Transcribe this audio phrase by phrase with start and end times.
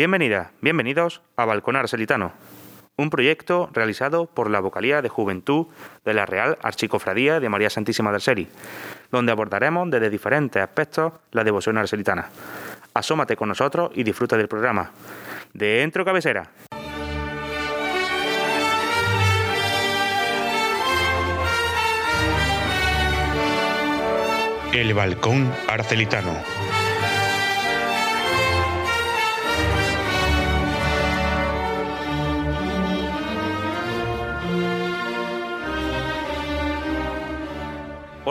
[0.00, 2.32] Bienvenidas, bienvenidos a Balcón Arcelitano,
[2.96, 5.66] un proyecto realizado por la Vocalía de Juventud
[6.06, 8.48] de la Real Archicofradía de María Santísima del Seri,
[9.12, 12.30] donde abordaremos desde diferentes aspectos la devoción arcelitana.
[12.94, 14.90] Asómate con nosotros y disfruta del programa.
[15.52, 16.48] Dentro cabecera.
[24.72, 26.69] El Balcón Arcelitano.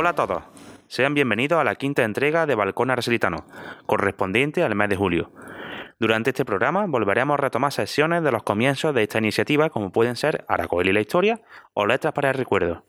[0.01, 0.43] Hola a todos.
[0.87, 3.45] Sean bienvenidos a la quinta entrega de Balcón Arcelitano,
[3.85, 5.29] correspondiente al mes de julio.
[5.99, 10.15] Durante este programa volveremos a retomar sesiones de los comienzos de esta iniciativa, como pueden
[10.15, 11.41] ser Aracoel y la historia
[11.73, 12.85] o Letras para el recuerdo.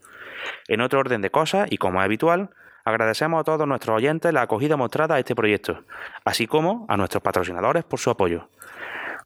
[0.69, 2.51] En otro orden de cosas, y como es habitual,
[2.85, 5.83] agradecemos a todos nuestros oyentes la acogida mostrada a este proyecto,
[6.25, 8.51] así como a nuestros patrocinadores por su apoyo.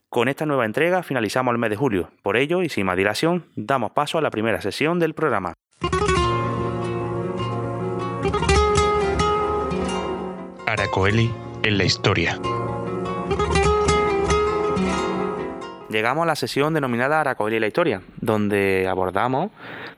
[0.09, 2.13] Con esta nueva entrega finalizamos el mes de julio.
[2.23, 5.53] Por ello, y sin más dilación, damos paso a la primera sesión del programa.
[10.75, 12.37] Aracoeli en la historia.
[15.89, 19.53] Llegamos a la sesión denominada Aracoeli y la historia, donde abordamos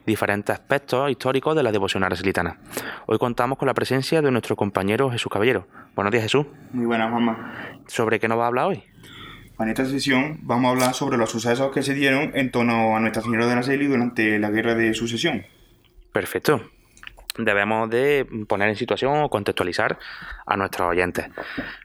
[0.05, 2.59] diferentes aspectos históricos de la devoción arcelitana.
[3.07, 5.65] Hoy contamos con la presencia de nuestro compañero Jesús Caballero.
[5.95, 6.45] Buenos días, Jesús.
[6.73, 7.79] Muy buenas, mamá.
[7.87, 8.83] ¿Sobre qué nos va a hablar hoy?
[9.57, 12.99] En esta sesión vamos a hablar sobre los sucesos que se dieron en torno a
[12.99, 15.43] Nuestra Señora de la Celi durante la Guerra de Sucesión.
[16.13, 16.61] Perfecto
[17.37, 19.97] debemos de poner en situación o contextualizar
[20.45, 21.27] a nuestros oyentes.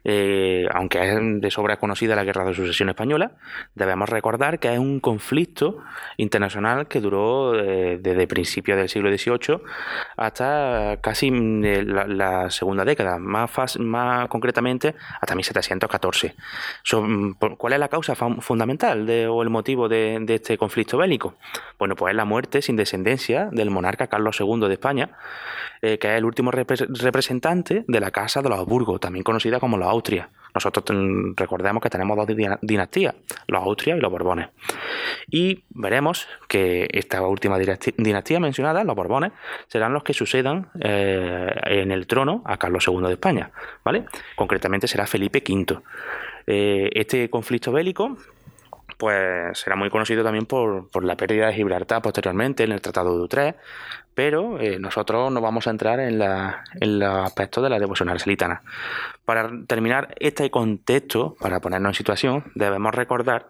[0.04, 3.32] Eh, aunque es de sobra conocida la Guerra de Sucesión Española,
[3.74, 5.78] debemos recordar que es un conflicto
[6.16, 9.60] internacional que duró eh, desde principios del siglo XVIII
[10.16, 13.78] hasta casi mm, eh, la, segunda década, más,
[14.28, 16.34] concretamente hasta 1714.
[16.92, 21.34] Mm, ¿Cuál es la causa fundamental o el motivo de, de este conflicto bélico?
[21.78, 25.10] Bueno, pues es la muerte sin descendencia del monarca Carlos II de España,
[25.80, 29.76] eh, que es el último representante de la Casa de los Habsburgo, también conocida como
[29.76, 30.28] los Austrias.
[30.54, 30.84] Nosotros
[31.36, 32.26] recordemos que tenemos dos
[32.60, 33.14] dinastías,
[33.46, 34.48] los Austrias y los Borbones.
[35.30, 39.32] Y veremos que esta última dinastía mencionada, los Borbones,
[39.68, 43.50] serán los que sucedan eh, en el trono a Carlos II de España.
[43.84, 44.04] ¿vale?
[44.36, 45.80] Concretamente será Felipe V.
[46.46, 48.16] Eh, este conflicto bélico
[49.02, 53.16] pues será muy conocido también por, por, la pérdida de Gibraltar posteriormente en el Tratado
[53.16, 53.58] de Utrecht,
[54.14, 58.10] pero eh, nosotros nos vamos a entrar en, la, en los aspectos de la devoción
[58.10, 58.62] arcelitana.
[59.24, 63.48] Para terminar este contexto, para ponernos en situación, debemos recordar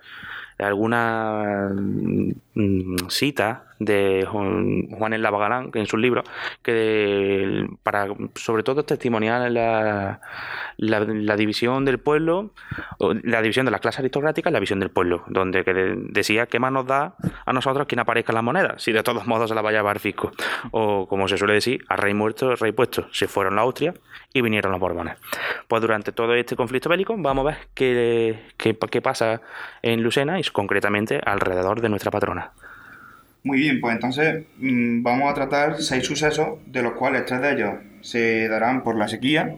[0.59, 6.25] alguna mm, cita de Juan El Lavagalán en sus libros
[6.63, 10.21] que para sobre todo testimoniar la,
[10.77, 12.53] la, división del pueblo
[12.99, 15.63] la división de las clases aristocráticas y la visión del pueblo donde
[16.11, 19.27] decía qué más nos da a nosotros quien aparezca en las monedas si de todos
[19.27, 20.33] modos se la vaya a llevar fisco
[20.71, 23.07] o como se suele decir a rey muerto rey puesto.
[23.13, 23.95] Se fueron la Austria
[24.33, 25.17] y vinieron los Borbones.
[25.69, 29.41] Pues durante todo este conflicto bélico vamos a ver qué, qué, qué pasa
[29.83, 32.53] en Lucena y concretamente alrededor de nuestra patrona.
[33.45, 37.53] Muy bien, pues entonces mm, vamos a tratar seis sucesos, de los cuales tres de
[37.53, 39.57] ellos se darán por la sequía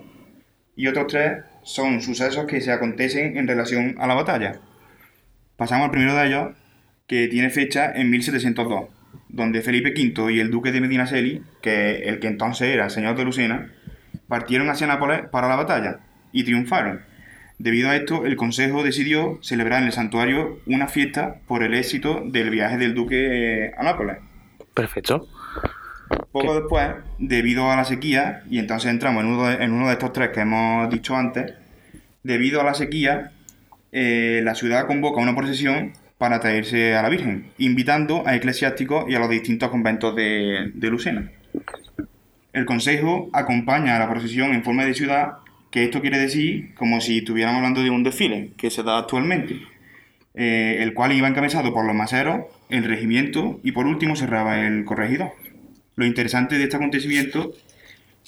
[0.74, 4.60] y otros tres son sucesos que se acontecen en relación a la batalla.
[5.56, 6.56] Pasamos al primero de ellos,
[7.06, 8.88] que tiene fecha en 1702,
[9.28, 13.24] donde Felipe V y el duque de Medinaceli, que el que entonces era señor de
[13.24, 13.70] Lucena,
[14.28, 16.00] partieron hacia Nápoles para la batalla
[16.32, 17.02] y triunfaron
[17.58, 22.22] Debido a esto, el Consejo decidió celebrar en el santuario una fiesta por el éxito
[22.24, 24.18] del viaje del duque a Nápoles.
[24.74, 25.28] Perfecto.
[26.32, 26.88] Poco después,
[27.18, 30.30] debido a la sequía, y entonces entramos en uno de, en uno de estos tres
[30.30, 31.54] que hemos dicho antes,
[32.24, 33.30] debido a la sequía,
[33.92, 39.14] eh, la ciudad convoca una procesión para traerse a la Virgen, invitando a eclesiásticos y
[39.14, 41.30] a los distintos conventos de, de Lucena.
[42.52, 45.34] El Consejo acompaña a la procesión en forma de ciudad
[45.74, 49.60] que esto quiere decir como si estuviéramos hablando de un desfile que se da actualmente,
[50.34, 54.84] eh, el cual iba encabezado por los maseros, el regimiento y por último cerraba el
[54.84, 55.32] corregidor.
[55.96, 57.54] Lo interesante de este acontecimiento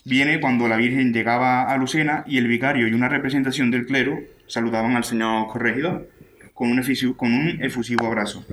[0.05, 4.19] viene cuando la Virgen llegaba a Lucena y el vicario y una representación del clero
[4.49, 6.11] saludaban al señor corregidor
[6.53, 8.45] con un, efusivo, con un efusivo abrazo.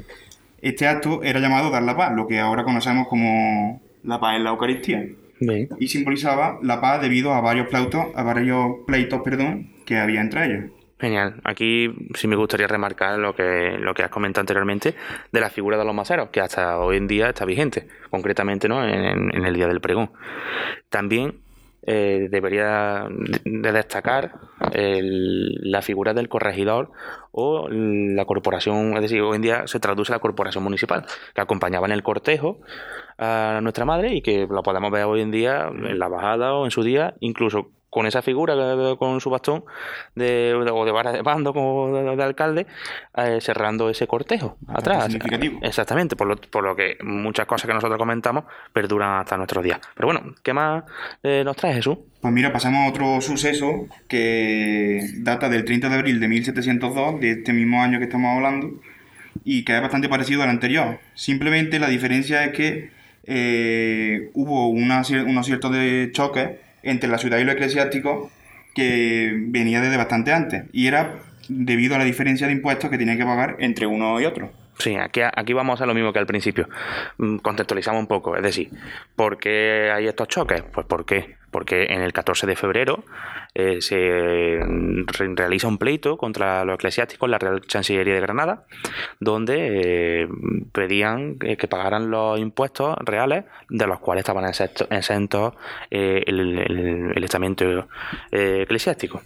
[0.61, 4.43] Este acto era llamado dar la paz, lo que ahora conocemos como la paz en
[4.43, 5.03] la Eucaristía
[5.79, 10.45] y simbolizaba la paz debido a varios pleitos, a varios pleitos perdón, que había entre
[10.45, 10.71] ellos.
[11.03, 11.41] Genial.
[11.43, 14.95] Aquí sí me gustaría remarcar lo que, lo que has comentado anteriormente
[15.33, 18.87] de la figura de los maseros, que hasta hoy en día está vigente, concretamente ¿no?
[18.87, 20.11] en, el Día del Pregón.
[20.87, 21.41] También
[21.85, 23.07] eh, debería
[23.43, 24.39] de destacar
[24.71, 26.91] la figura del corregidor
[27.31, 31.85] o la corporación, es decir, hoy en día se traduce la corporación municipal, que acompañaba
[31.87, 32.59] en el cortejo
[33.17, 36.65] a nuestra madre y que lo podemos ver hoy en día en la bajada o
[36.65, 38.55] en su día, incluso con esa figura
[38.97, 39.63] con su bastón
[40.15, 42.65] de, o de vara de bando como de, alcalde
[43.15, 45.59] eh, cerrando ese cortejo atrás significativo.
[45.61, 49.79] exactamente por lo, por lo que muchas cosas que nosotros comentamos perduran hasta nuestros días
[49.95, 50.83] pero bueno ¿qué más
[51.21, 51.97] eh, nos trae Jesús?
[52.21, 57.31] Pues mira, pasamos a otro suceso que data del 30 de abril de 1702, de
[57.31, 58.79] este mismo año que estamos hablando,
[59.43, 60.99] y que es bastante parecido al anterior.
[61.15, 62.91] Simplemente la diferencia es que
[63.25, 66.51] eh, hubo una, unos ciertos de choques
[66.83, 68.29] entre la ciudad y lo eclesiástico
[68.75, 71.15] que venía desde bastante antes, y era
[71.49, 74.51] debido a la diferencia de impuestos que tenían que pagar entre uno y otro.
[74.79, 76.67] Sí, aquí, aquí vamos a lo mismo que al principio.
[77.17, 78.69] Mm, contextualizamos un poco, es decir,
[79.15, 80.63] ¿por qué hay estos choques?
[80.73, 81.35] Pues ¿por qué?
[81.51, 83.03] Porque en el 14 de febrero
[83.55, 84.59] eh, se
[85.35, 88.65] realiza un pleito contra los eclesiásticos en la Real Chancillería de Granada,
[89.19, 90.27] donde eh,
[90.71, 95.53] pedían que pagaran los impuestos reales de los cuales estaban exentos
[95.91, 97.87] eh, el, estamento
[98.31, 99.21] eclesiástico.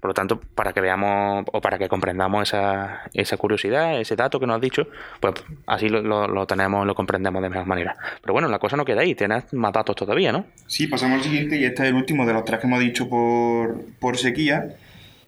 [0.00, 4.40] Por lo tanto, para que veamos o para que comprendamos esa, esa curiosidad, ese dato
[4.40, 4.88] que nos has dicho,
[5.20, 5.34] pues
[5.66, 7.96] así lo, lo, tenemos, lo comprendemos de mejor manera.
[8.22, 10.46] Pero bueno, la cosa no queda ahí, tienes más datos todavía, ¿no?
[10.66, 13.10] Sí, pasamos al siguiente y este es el último de los tres que hemos dicho
[13.10, 14.76] por, por sequía.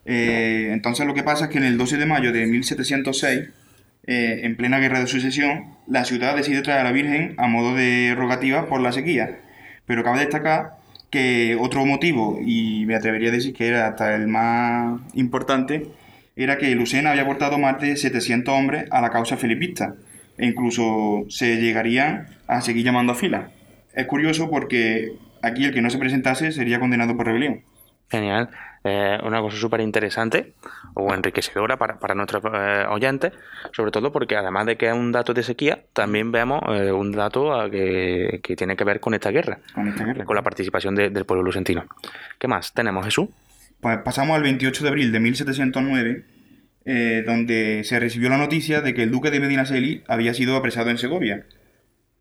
[0.05, 3.51] Eh, entonces lo que pasa es que en el 12 de mayo de 1706,
[4.07, 7.75] eh, en plena guerra de sucesión, la ciudad decide traer a la Virgen a modo
[7.75, 9.41] de rogativa por la sequía.
[9.87, 10.73] Pero cabe destacar
[11.11, 15.89] que otro motivo, y me atrevería a decir que era hasta el más importante,
[16.37, 19.95] era que Lucena había aportado más de 700 hombres a la causa filipista,
[20.39, 23.51] e incluso se llegarían a seguir llamando a fila.
[23.95, 25.13] Es curioso porque
[25.43, 27.61] aquí el que no se presentase sería condenado por rebelión.
[28.13, 28.51] Genial.
[28.85, 30.53] Eh, una cosa súper interesante
[30.95, 33.33] o enriquecedora para, para nuestros eh, oyentes,
[33.73, 37.11] sobre todo porque además de que es un dato de sequía, también vemos eh, un
[37.13, 40.25] dato que, que, tiene que ver con esta guerra, con, esta guerra.
[40.27, 41.87] con la participación del pueblo lucentino.
[42.39, 43.29] ¿Qué más tenemos, Jesús?
[43.81, 46.25] Pues pasamos al 28 de abril de 1709,
[47.25, 50.99] donde se recibió la noticia de que el duque de Medinaceli había sido apresado en
[50.99, 51.47] Segovia.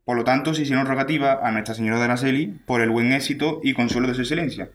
[0.05, 3.59] Por lo tanto, se hicieron rogativa a Nuestra Señora de Naceli por el buen éxito
[3.63, 4.69] y consuelo de su excelencia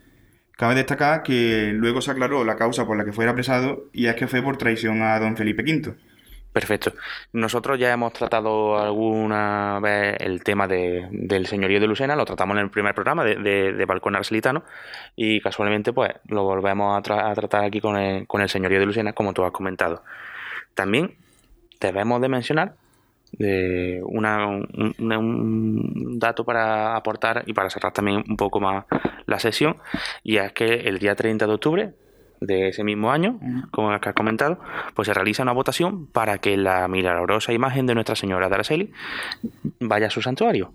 [0.56, 4.14] Cabe destacar que luego se aclaró la causa por la que fuera apresado y es
[4.14, 5.94] que fue por traición a don Felipe V.
[6.50, 6.94] Perfecto.
[7.34, 12.62] Nosotros ya hemos tratado alguna vez el tema del señorío de Lucena, lo tratamos en
[12.62, 14.64] el primer programa de, de, Balcón Arcelitano
[15.14, 17.98] y casualmente pues lo volvemos a, tratar aquí con
[18.40, 20.02] el señorío de Lucena, como tú has comentado.
[20.74, 21.16] También
[21.78, 22.76] debemos de mencionar
[23.38, 28.84] una, un, dato para aportar y para cerrar también un poco más
[29.26, 29.76] la sesión,
[30.22, 31.94] y es que el día 30 de octubre
[32.40, 33.40] de ese mismo año,
[33.70, 34.58] como has comentado,
[34.94, 38.92] pues se realiza una votación para que la milagrosa imagen de Nuestra Señora de Araceli
[39.80, 40.72] vaya a su santuario.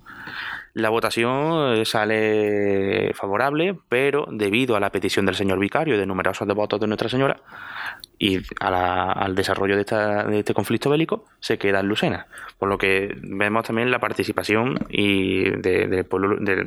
[0.74, 6.06] La votación eh, sale favorable, pero debido a la petición del señor vicario y de
[6.06, 7.42] numerosos devotos de Nuestra Señora,
[8.22, 9.82] y al desarrollo de,
[10.38, 12.28] este conflicto bélico se queda en Lucena.
[12.60, 16.06] Por lo que vemos también la participación y de,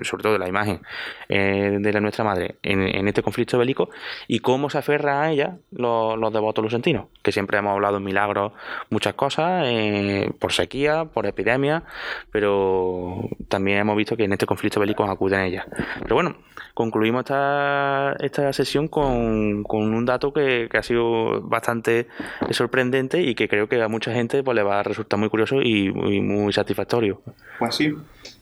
[0.02, 0.80] sobre todo de la imagen
[1.28, 3.90] eh, de la nuestra madre en, este conflicto bélico
[4.26, 8.52] y cómo se aferra a ella los, devotos lucentinos, que siempre hemos hablado en milagros,
[8.90, 11.84] muchas cosas, eh, por sequía, por epidemia,
[12.32, 15.66] pero también hemos visto que en este conflicto bélico acuden ella.
[16.02, 16.36] Pero bueno,
[16.74, 22.06] concluimos esta, esta sesión con, un dato que, que ha sido bastante
[22.50, 25.62] sorprendente y que creo que a mucha gente pues, le va a resultar muy curioso
[25.62, 27.22] y, muy satisfactorio.
[27.58, 27.94] Pues sí,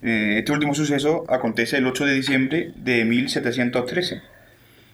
[0.03, 4.23] eh, este último suceso acontece el 8 de diciembre de 1713,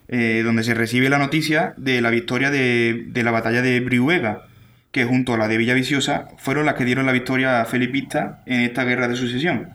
[0.09, 4.47] eh, donde se recibe la noticia de la victoria de, de la batalla de Brihuega,
[4.93, 8.61] que junto a la de Villaviciosa fueron las que dieron la victoria a Felipista en
[8.61, 9.71] esta guerra de sucesión,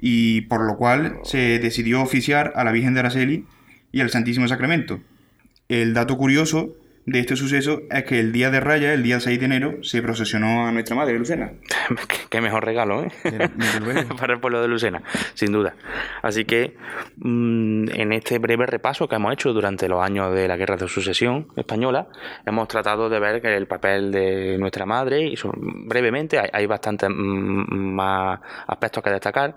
[0.00, 3.46] y por lo cual se decidió oficiar a la Virgen de Araceli
[3.92, 5.00] y al Santísimo Sacramento.
[5.68, 6.74] El dato curioso
[7.08, 10.02] de este suceso es que el día de Raya, el día 6 de enero, se
[10.02, 11.52] procesionó a nuestra madre, Lucena.
[12.28, 13.08] Qué mejor regalo, ¿eh?
[14.20, 15.74] Para el pueblo de Lucena, sin duda.
[16.20, 16.76] Así que
[17.16, 20.86] mm, en este breve repaso que hemos hecho durante los años de la Guerra de
[20.86, 22.08] Sucesión española,
[22.44, 25.34] hemos tratado de ver el papel de nuestra madre y
[25.86, 29.56] brevemente hay, bastantes mm, más aspectos que destacar,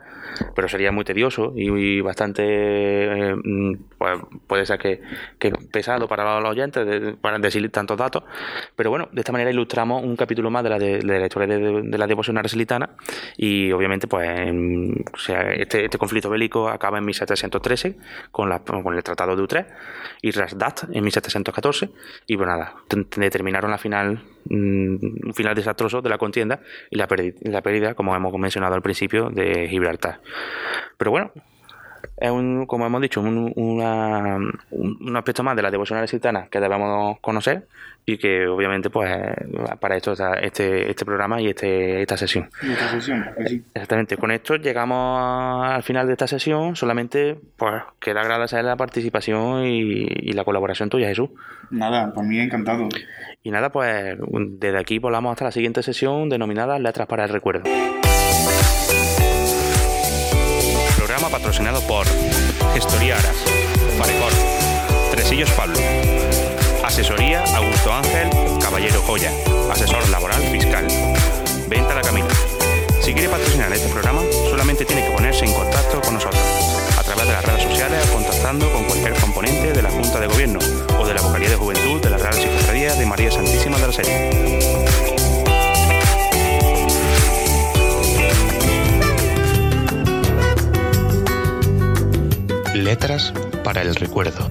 [0.55, 5.01] pero sería muy tedioso y, bastante, eh, mm, pues, puede ser que,
[5.70, 8.24] pesado para los oyentes, para decir tantos datos,
[8.75, 11.98] pero bueno, de esta manera ilustramos un capítulo más de la, de, la historia de,
[11.98, 12.91] la devoción arcelitana
[13.38, 14.27] y obviamente pues
[15.57, 17.98] este, este, conflicto bélico acaba en 1713
[18.31, 19.69] con, la, con el Tratado de Utrecht
[20.21, 21.89] y Rasdat en 1714
[22.27, 22.75] y bueno nada,
[23.17, 24.95] determinaron la final mm,
[25.27, 29.67] un final desastroso de la contienda y la pérdida, como hemos mencionado al principio, de
[29.67, 30.19] Gibraltar.
[30.98, 31.31] Pero bueno,
[32.17, 37.20] es un, como hemos dicho, un, un, aspecto más de la devoción arcelitana que debemos
[37.20, 37.67] conocer
[38.05, 39.12] y que obviamente pues
[39.79, 42.50] para esto está este, este programa y este, esta sesión.
[42.62, 48.22] Esta sesión, pues Exactamente, con esto llegamos al final de esta sesión, solamente pues queda
[48.22, 51.29] agradecer la participación y, y la colaboración tuya, Jesús.
[51.70, 52.89] Nada, por mí encantado.
[53.43, 54.17] Y nada, pues
[54.60, 57.63] desde aquí volamos hasta la siguiente sesión denominada Letras para el Recuerdo.
[61.31, 62.05] Patrocinado por
[62.73, 63.38] Gestoría Aras,
[63.97, 64.31] Farecor,
[65.11, 65.79] Tresillos Pablo,
[66.83, 68.29] Asesoría Augusto Ángel
[68.61, 69.31] Caballero Joya,
[69.71, 70.85] Asesor Laboral Fiscal,
[71.67, 72.27] Venta La Camino.
[73.01, 76.41] Si quiere patrocinar este programa, solamente tiene que ponerse en contacto con nosotros
[76.97, 80.27] a través de las redes sociales o contactando con cualquier componente de la Junta de
[80.27, 80.59] Gobierno
[81.00, 83.93] o de la Vocalía de Juventud de la Real Secretaría de María Santísima de la
[83.93, 84.90] Serie.
[92.73, 93.33] Letras
[93.65, 94.49] para el recuerdo.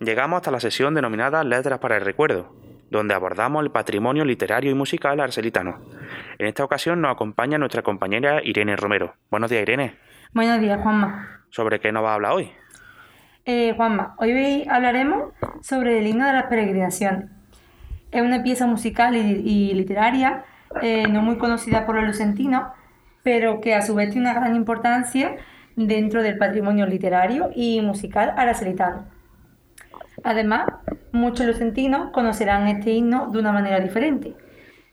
[0.00, 2.56] Llegamos hasta la sesión denominada Letras para el recuerdo,
[2.90, 5.80] donde abordamos el patrimonio literario y musical arcelitano.
[6.38, 9.16] En esta ocasión nos acompaña nuestra compañera Irene Romero.
[9.30, 9.96] Buenos días, Irene.
[10.32, 11.42] Buenos días, Juanma.
[11.50, 12.50] ¿Sobre qué nos va a hablar hoy?
[13.44, 17.26] Eh, Juanma, hoy hablaremos sobre el himno de las peregrinaciones.
[18.10, 20.44] Es una pieza musical y literaria
[20.82, 22.64] eh, no muy conocida por los lucentinos,
[23.22, 25.36] pero que a su vez tiene una gran importancia
[25.76, 29.06] dentro del patrimonio literario y musical aracelitano.
[30.22, 30.66] Además,
[31.12, 34.34] muchos lucentinos conocerán este himno de una manera diferente,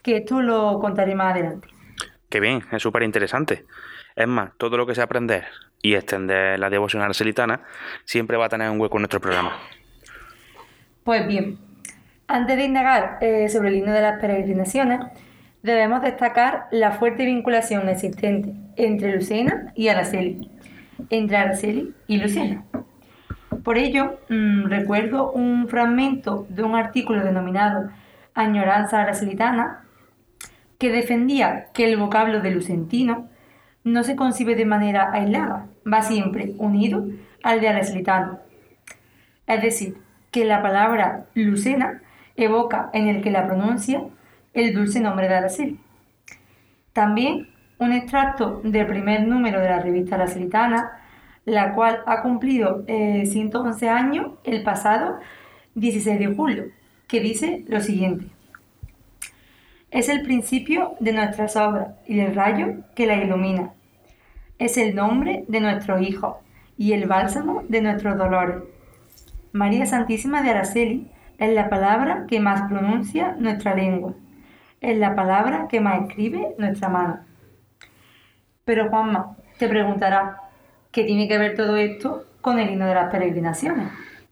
[0.02, 1.68] que esto lo contaré más adelante.
[2.30, 3.66] Qué bien, es súper interesante.
[4.16, 5.46] Es más, todo lo que sea aprender
[5.82, 7.62] y extender la devoción aracelitana
[8.06, 9.58] siempre va a tener un hueco en nuestro programa.
[11.04, 11.58] Pues bien,
[12.28, 15.00] antes de indagar eh, sobre el himno de las peregrinaciones,
[15.64, 20.50] debemos destacar la fuerte vinculación existente entre Lucena y Araceli,
[21.10, 22.64] entre Araceli y Lucena.
[23.64, 27.90] Por ello, mm, recuerdo un fragmento de un artículo denominado
[28.34, 29.82] Añoranza Aracelitana,
[30.80, 33.30] que defendía que el vocablo de lucentino
[33.84, 37.06] no se concibe de manera aislada, va siempre unido
[37.44, 38.40] al de aracelitano.
[39.46, 39.98] Es decir,
[40.32, 42.02] que la palabra lucena
[42.36, 44.02] evoca en el que la pronuncia
[44.54, 45.80] el dulce nombre de Araceli.
[46.94, 47.48] También
[47.80, 50.92] un extracto del primer número de la revista Aracelitana,
[51.46, 55.20] la cual ha cumplido 111 eh, años el pasado
[55.76, 56.66] 16 de julio,
[57.08, 58.28] que dice lo siguiente.
[59.90, 63.74] Es el principio de nuestras obras y el rayo que la ilumina.
[64.60, 66.42] Es el nombre de nuestro Hijo
[66.78, 68.58] y el bálsamo de nuestros dolores.
[69.54, 71.08] María Santísima de Araceli
[71.40, 74.14] es la palabra que más pronuncia nuestra lengua
[74.82, 77.20] es la palabra que más escribe nuestra mano.
[78.66, 80.42] Pero Juanma, te preguntará,
[80.92, 83.88] ¿qué tiene que ver todo esto con el himno de las peregrinaciones?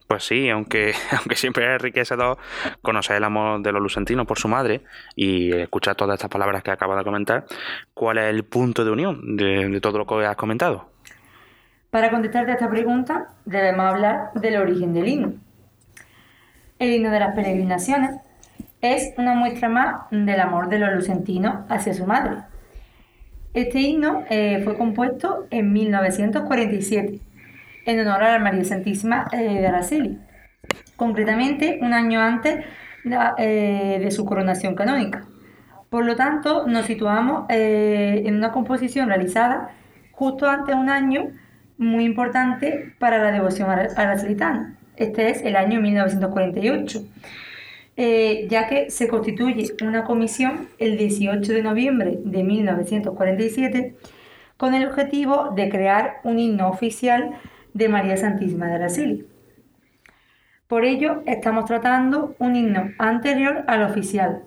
[0.08, 2.39] Pues sí, aunque, aunque siempre es enriquecedor
[2.82, 4.82] conocer el amor de los lucentinos por su madre
[5.15, 7.46] y escuchar todas estas palabras que acaba de comentar,
[7.94, 10.89] ¿cuál es el punto de unión de, de todo lo que has comentado?
[11.91, 15.34] Para contestarte a esta pregunta, debemos hablar del origen del himno.
[16.79, 18.15] El himno de las peregrinaciones
[18.82, 22.44] es una muestra más del amor de los lucentinos hacia su madre.
[23.54, 27.20] Este himno eh, fue compuesto en 1947
[27.86, 30.20] en honor a la María Santísima eh, de Araceli,
[30.96, 32.64] concretamente un año antes
[33.38, 35.26] eh, de su coronación canónica.
[35.90, 39.72] Por lo tanto, nos situamos en una composición realizada
[40.12, 41.32] justo antes de un año
[41.80, 44.78] muy importante para la devoción aracelitana.
[44.98, 47.02] Este es el año 1948
[48.01, 53.98] eh, ya que se constituye una comisión el 18 de noviembre de 1947
[54.56, 57.32] con el objetivo de crear un himno oficial
[57.74, 59.27] de María Santísima de Araceli.
[60.65, 64.44] Por ello, estamos tratando un himno anterior al oficial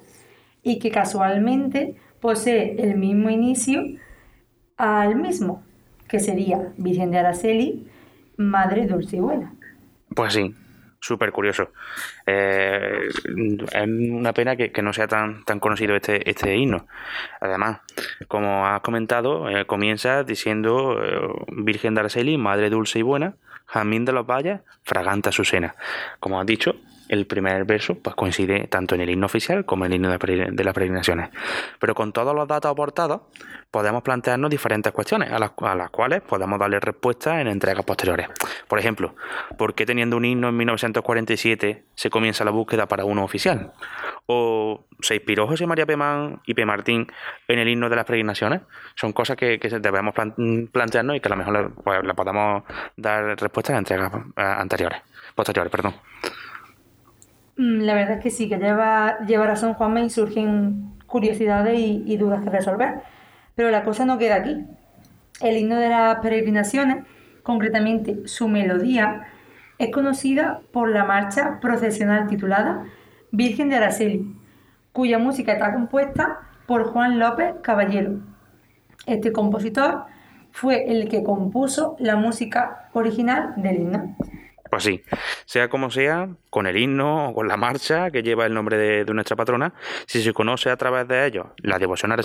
[0.63, 3.83] y que casualmente posee el mismo inicio
[4.79, 5.63] al mismo,
[6.09, 7.87] que sería Virgen de Araceli,
[8.39, 9.53] Madre Dulce y Buena.
[10.15, 10.55] Pues sí,
[11.03, 11.73] súper curioso.
[12.27, 16.87] Eh, es una pena que, no sea tan, tan conocido este, este himno.
[17.41, 17.81] Además,
[18.29, 20.99] como has comentado, eh, comienza diciendo
[21.49, 23.35] Virgen de Araceli, Madre dulce y buena,
[23.67, 25.75] Jamín de los Valles, Fraganta Azucena.
[26.21, 26.77] Como has dicho,
[27.13, 30.65] el primer verso pues, coincide tanto en el himno oficial como en el himno de,
[30.65, 31.29] las peregrinaciones.
[31.79, 33.21] Pero con todos los datos aportados,
[33.71, 38.29] podemos plantearnos diferentes cuestiones a las, cuales podemos darle respuesta en entregas posteriores.
[38.67, 39.15] Por ejemplo,
[39.59, 43.75] ¿por qué teniendo un himno en 1947 se comienza la búsqueda para uno oficial?
[44.25, 46.65] ¿O se inspiró José María Pemán y P.
[46.65, 47.07] Martín
[47.47, 48.63] en el himno de las peregrinaciones?
[48.95, 52.63] Son cosas que, debemos plantearnos y que a lo mejor le, pues, podamos
[52.97, 55.03] dar respuesta en entregas eh, anteriores,
[55.35, 55.71] posteriores.
[55.71, 55.93] Perdón.
[57.57, 62.17] Mm, la verdad es que sí, que lleva, lleva razón Juanma y surgen curiosidades y,
[62.17, 63.03] dudas que resolver.
[63.55, 64.65] Pero la cosa no queda aquí.
[65.41, 67.05] El himno de las peregrinaciones,
[67.43, 69.27] concretamente su melodía,
[69.79, 72.85] es conocida por la marcha procesional titulada
[73.31, 74.37] Virgen de Araceli,
[74.93, 78.21] cuya música está compuesta por Juan López Caballero.
[79.07, 80.05] Este compositor
[80.53, 84.17] fue el que compuso la música original del himno.
[84.73, 85.03] Pues sí,
[85.45, 89.05] sea como sea, con el himno o con la marcha que lleva el nombre de,
[89.13, 89.75] nuestra patrona,
[90.07, 92.17] si se conoce a través de ellos la devoción a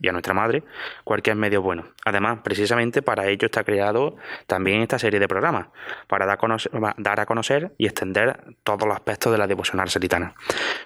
[0.00, 0.62] y a nuestra madre,
[1.02, 1.86] cualquier medio bueno.
[2.04, 4.14] Además, precisamente para ello está creado
[4.46, 5.66] también esta serie de programas,
[6.06, 10.36] para dar a conocer, a y extender todos los aspectos de la devoción arcelitana.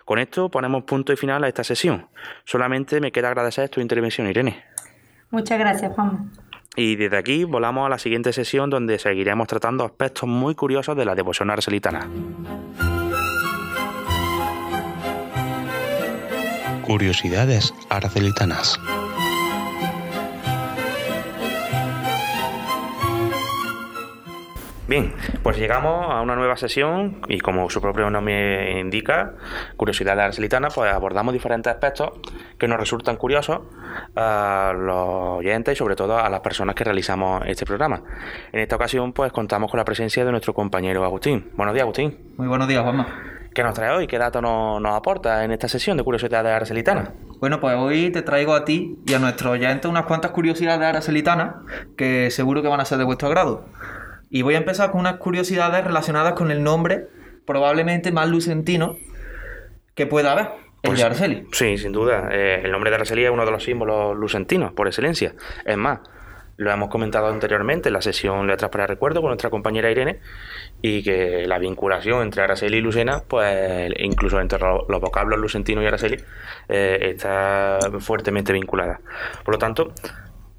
[0.07, 2.09] Con esto ponemos punto y final a esta sesión.
[2.47, 4.65] Solamente me queda agradecer tu intervención, Irene.
[5.31, 6.31] Muchas gracias, Juan.
[6.77, 11.05] Y desde aquí volamos a la siguiente sesión donde seguiremos tratando aspectos muy curiosos de
[11.05, 12.09] la devoción arcelitana.
[16.83, 18.79] Curiosidades arcelitanas.
[24.87, 29.33] Bien, pues llegamos a una nueva sesión y como su propio nombre indica,
[29.79, 32.11] Curiosidad Arcelitana, pues abordamos diferentes aspectos
[32.59, 33.61] que nos resultan curiosos
[34.15, 38.03] a los oyentes y sobre todo a las personas que realizamos este programa.
[38.53, 41.51] En esta ocasión pues contamos con la presencia de nuestro compañero Agustín.
[41.55, 42.19] Buenos días Agustín.
[42.37, 43.07] Muy buenos días Juanma.
[43.55, 44.07] ¿Qué nos trae hoy?
[44.07, 47.11] ¿Qué datos nos, nos aporta en esta sesión de Curiosidades Arcelitanas?
[47.41, 51.55] Bueno, pues hoy te traigo a ti y a nuestros oyentes unas cuantas curiosidades arcelitanas
[51.97, 53.65] que seguro que van a ser de vuestro agrado.
[54.31, 57.07] Y voy a empezar con unas curiosidades relacionadas con el nombre,
[57.47, 58.97] probablemente más lucentino,
[59.95, 60.49] que pueda haber.
[60.83, 61.47] El pues de Araceli.
[61.53, 62.29] Sí, sin duda.
[62.31, 65.35] Eh, el nombre de Araceli es uno de los símbolos lucentinos, por excelencia.
[65.65, 66.01] Es más,
[66.57, 70.21] lo hemos comentado anteriormente en la sesión Letras para Recuerdo con nuestra compañera Irene,
[70.83, 75.87] y que la vinculación entre Araceli y Lucena, pues incluso entre los vocablos lucentino y
[75.87, 76.23] Araceli,
[76.69, 79.01] eh, está fuertemente vinculada.
[79.45, 79.93] Por lo tanto,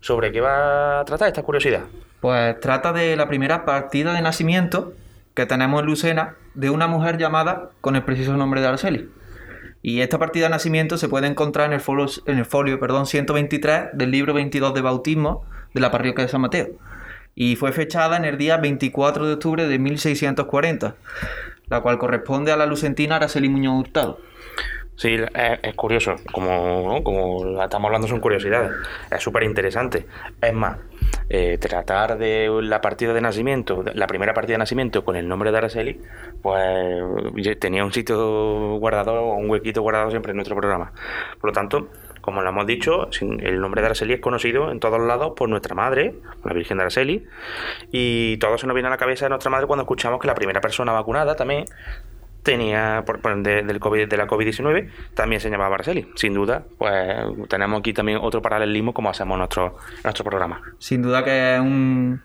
[0.01, 1.83] ¿sobre qué va a tratar esta curiosidad?
[2.25, 4.93] Pues trata de la primera partida de nacimiento
[5.35, 9.11] que tenemos en Lucena de una mujer llamada con el preciso nombre de Araceli.
[9.83, 13.05] Y esta partida de nacimiento se puede encontrar en el folio, en el folio perdón,
[13.05, 16.69] 123 del libro 22 de bautismo de la parroquia de San Mateo.
[17.35, 20.95] Y fue fechada en el día 24 de octubre de 1640,
[21.67, 24.19] la cual corresponde a la lucentina Araceli Muñoz Hurtado.
[24.95, 25.17] Sí,
[25.61, 28.71] es, curioso, como, como estamos hablando son curiosidades,
[29.11, 30.05] es súper interesante.
[30.41, 30.77] Es más,
[31.29, 35.51] eh, tratar de la partida de nacimiento, la primera partida de nacimiento con el nombre
[35.51, 35.99] de Araceli,
[36.41, 37.03] pues
[37.59, 40.93] tenía un sitio guardado, un huequito guardado siempre en nuestro programa.
[41.41, 41.89] Por lo tanto,
[42.21, 45.75] como lo hemos dicho, el nombre de Araceli es conocido en todos lados por nuestra
[45.75, 47.25] madre, la Virgen de Araceli,
[47.91, 50.35] y todo se nos viene a la cabeza de nuestra madre cuando escuchamos que la
[50.35, 51.65] primera persona vacunada también
[52.45, 56.07] tenía por, de, del COVID, de la COVID-19 también se llamaba Araceli.
[56.15, 56.93] Sin duda, pues
[57.49, 60.61] tenemos aquí también otro paralelismo como hacemos nuestro, nuestro programa.
[60.77, 62.21] Sin duda que es un,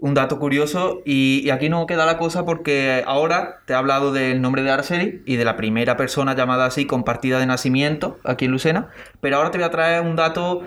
[0.00, 4.42] un dato curioso y, aquí no queda la cosa porque ahora te he hablado del
[4.42, 8.46] nombre de Araceli y de la primera persona llamada así con partida de nacimiento aquí
[8.46, 8.88] en Lucena,
[9.20, 10.62] pero ahora te voy a traer un dato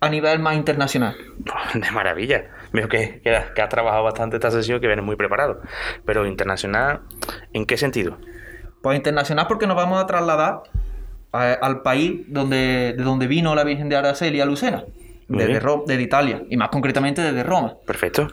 [0.00, 1.16] a nivel más internacional.
[1.74, 2.48] De maravilla.
[2.72, 5.60] Veo que, que, que has trabajado bastante esta sesión, que vienes muy preparado.
[6.04, 7.00] Pero internacional,
[7.52, 8.18] ¿en qué sentido?
[8.82, 10.62] Pues internacional porque nos vamos a trasladar
[11.32, 14.84] al país donde, de donde vino la Virgen de Araceli a Lucena,
[15.28, 17.74] desde, desde Italia, y más concretamente desde Roma.
[17.86, 18.28] Perfecto.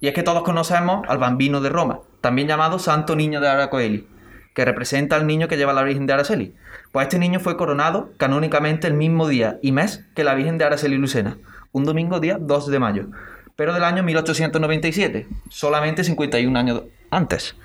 [0.00, 4.06] Y es que todos conocemos al bambino de Roma, también llamado Santo Niño de Aracoeli,
[4.54, 6.54] que representa al niño que lleva la Virgen de Araceli.
[6.92, 10.64] Pues este niño fue coronado canónicamente el mismo día y mes que la Virgen de
[10.64, 11.36] Araceli Lucena,
[11.72, 13.06] un domingo día 2 de mayo,
[13.56, 17.56] pero del año 1897, solamente 51 años antes.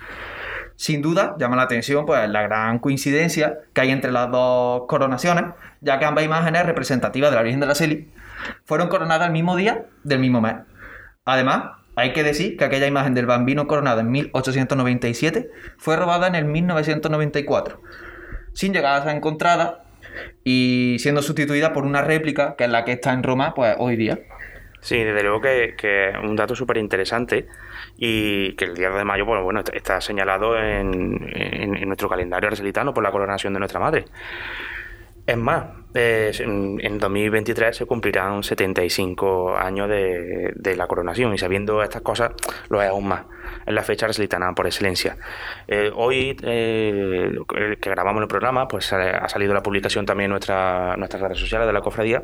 [0.76, 5.46] Sin duda, llama la atención pues, la gran coincidencia que hay entre las dos coronaciones,
[5.82, 8.12] ya que ambas imágenes representativas de la Virgen de la Seli
[8.66, 10.56] fueron coronadas el mismo día del mismo mes.
[11.26, 11.64] Además,
[11.96, 16.46] Hay que decir que aquella imagen del bambino coronado en 1897 fue robada en el
[16.46, 17.82] 1994,
[18.54, 19.84] sin llegar a ser encontrada
[20.44, 23.96] y siendo sustituida por una réplica que es la que está en Roma pues hoy
[23.96, 24.20] día.
[24.82, 27.48] Sí, desde luego que, es un dato súper interesante
[27.98, 32.94] y que el día de mayo, bueno, bueno está señalado en, en, nuestro calendario arcelitano
[32.94, 34.06] por la coronación de nuestra madre.
[35.26, 42.02] Es más, en 2023 se cumplirán 75 años de, de, la coronación y sabiendo estas
[42.02, 42.32] cosas
[42.70, 43.26] lo es aún más.
[43.66, 45.18] Es la fecha arcelitana por excelencia.
[45.68, 47.32] Eh, hoy eh,
[47.80, 51.68] que grabamos el programa, pues ha salido la publicación también en nuestra, nuestras redes sociales
[51.68, 52.24] de la cofradía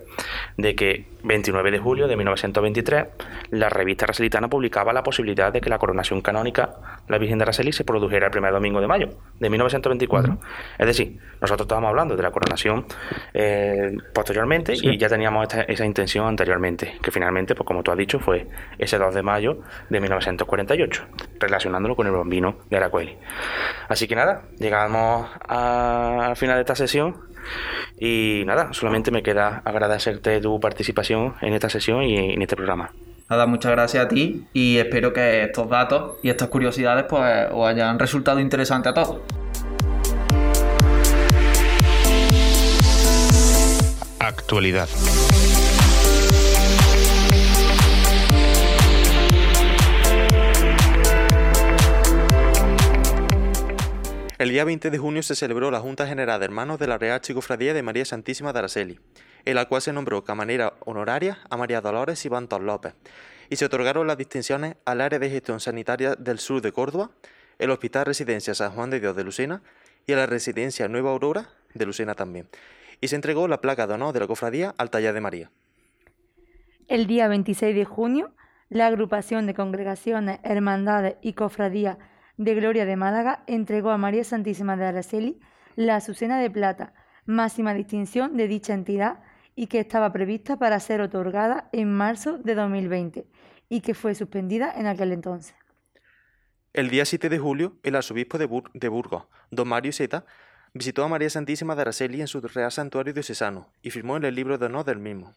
[0.58, 3.06] de que 29 de julio de 1923
[3.52, 6.70] la revista arcelitana publicaba la posibilidad de que la coronación canónica
[7.08, 10.38] de la Virgen de Araceli se produjera el primer domingo de mayo de 1924.
[10.78, 12.86] Es decir, nosotros estábamos hablando de la coronación
[13.34, 18.20] eh, posteriormente y ya teníamos esa intención anteriormente, que finalmente, pues como tú has dicho,
[18.20, 21.08] fue ese 2 de mayo de 1948
[21.40, 23.18] relacionándolo con el bambino de Aracueli.
[23.88, 27.18] Así que nada, llegamos al final de esta sesión
[27.98, 32.92] y nada, solamente me queda agradecerte tu participación en esta sesión y en este programa.
[33.30, 37.68] Nada, muchas gracias a ti y espero que estos datos y estas curiosidades pues os
[37.68, 39.22] hayan resultado interesantes a todos.
[44.20, 44.90] Actualidad.
[54.40, 57.20] El día 20 de junio se celebró la Junta General de Hermanos de la Real
[57.20, 58.98] Chicofradía de María Santísima de Araceli,
[59.44, 62.96] en la cual se nombró de manera honoraria a María Dolores y Bantos López,
[63.50, 67.12] y se otorgaron las distinciones al área de gestión sanitaria del sur de Córdoba,
[67.58, 69.62] el Hospital Residencia San Juan de Dios de Lucena
[70.08, 72.48] y a la Residencia Nueva Aurora de Lucena también,
[73.02, 75.52] y se entregó la placa de honor de la cofradía al taller de María.
[76.88, 78.32] El día 26 de junio,
[78.70, 81.98] la agrupación de congregaciones, hermandades y cofradías
[82.40, 85.42] de Gloria de Málaga entregó a María Santísima de Araceli
[85.76, 86.94] la Azucena de Plata,
[87.26, 89.20] máxima distinción de dicha entidad
[89.58, 93.28] y que estaba prevista para ser otorgada en marzo de 2020
[93.68, 95.54] y que fue suspendida en aquel entonces.
[96.72, 100.26] El día 7 de julio, el arzobispo de, Burgos, don Mario Zeta,
[100.74, 104.36] visitó a María Santísima de Araceli en su Real Santuario Diocesano y firmó en el
[104.36, 105.34] libro de honor del mismo.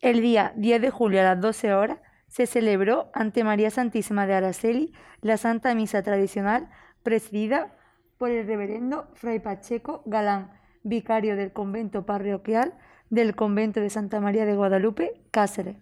[0.00, 1.98] El día 10 de julio a las 12 horas
[2.32, 6.70] se celebró ante María Santísima de Araceli la Santa Misa tradicional
[7.02, 7.76] presidida
[8.16, 10.50] por el reverendo Fray Pacheco Galán,
[10.82, 12.72] vicario del convento parroquial
[13.10, 15.76] del convento de Santa María de Guadalupe, Cáceres.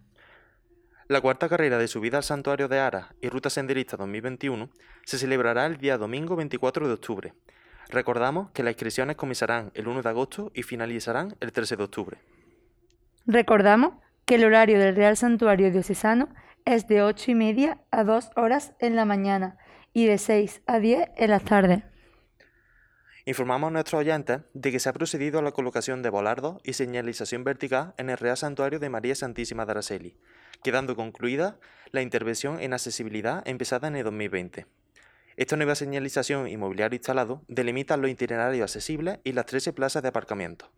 [1.06, 4.70] La cuarta carrera de subida al santuario de Ara y Ruta Senderista 2021
[5.04, 7.32] se celebrará el día domingo 24 de octubre.
[7.90, 12.18] Recordamos que las inscripciones comenzarán el 1 de agosto y finalizarán el 13 de octubre.
[13.24, 13.94] Recordamos
[14.30, 16.28] que el horario del Real Santuario Diocesano
[16.64, 19.58] es de 8 y media a 2 horas en la mañana
[19.92, 21.82] y de 6 a 10 en las tardes.
[23.24, 26.74] Informamos a nuestros oyentes de que se ha procedido a la colocación de volardos y
[26.74, 30.16] señalización vertical en el Real Santuario de María Santísima de Araceli,
[30.62, 31.58] quedando concluida
[31.90, 34.64] la intervención en accesibilidad empezada en el 2020.
[35.38, 40.08] Esta nueva señalización y mobiliario instalado delimita los itinerarios accesibles y las 13 plazas de
[40.10, 40.70] aparcamiento.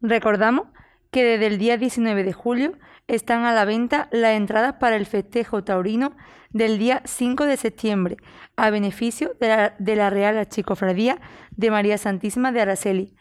[0.00, 0.66] Recordamos
[1.10, 2.72] que desde el día 19 de julio
[3.08, 6.16] están a la venta las entradas para el festejo taurino
[6.50, 8.16] del día 5 de septiembre,
[8.56, 13.14] a beneficio de la, Real Archicofradía de María Santísima de Araceli.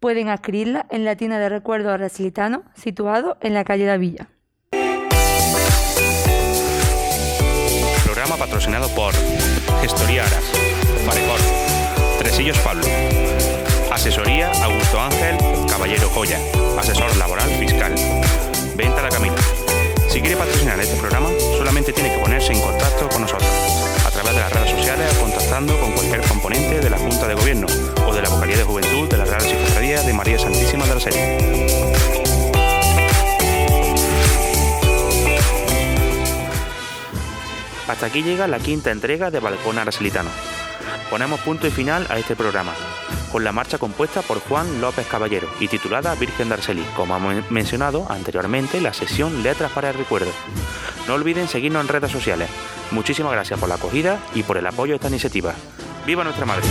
[0.00, 4.28] Pueden adquirirla en la tienda de recuerdo aracelitano situado en la calle de Villa.
[8.04, 9.12] Programa patrocinado por
[9.80, 10.52] Gestoría Aras,
[12.18, 12.82] Tresillos Pablo,
[14.00, 15.36] Asesoría Augusto Ángel
[15.68, 16.40] Caballero Joya,
[16.78, 17.94] asesor laboral fiscal.
[18.74, 19.36] Venta la camina.
[20.08, 23.50] Si quiere patrocinar este programa, solamente tiene que ponerse en contacto con nosotros
[24.06, 27.34] a través de las redes sociales o contactando con cualquier componente de la Junta de
[27.34, 27.66] Gobierno
[28.06, 31.00] o de la Vocalía de Juventud de la Real Secretaría de María Santísima de la
[31.00, 31.38] Serie.
[37.86, 40.30] Hasta aquí llega la quinta entrega de Balcón Araselitano.
[41.10, 42.72] Ponemos punto y final a este programa
[43.30, 47.50] con la marcha compuesta por Juan López Caballero y titulada Virgen de Arcelí, como hemos
[47.50, 50.30] mencionado anteriormente la sesión Letras para el Recuerdo.
[51.06, 52.50] No olviden seguirnos en redes sociales.
[52.90, 55.54] Muchísimas gracias por la acogida y por el apoyo a esta iniciativa.
[56.06, 56.64] ¡Viva nuestra madre!